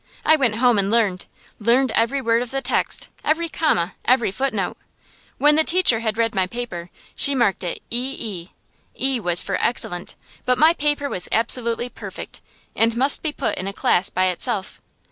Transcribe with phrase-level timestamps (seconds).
[0.25, 1.27] I went home and learned
[1.59, 4.75] learned every word of the text, every comma, every footnote.
[5.37, 8.49] When the teacher had read my paper she marked it "EE."
[8.99, 12.41] "E" was for "excellent," but my paper was absolutely perfect,
[12.75, 14.81] and must be put in a class by itself.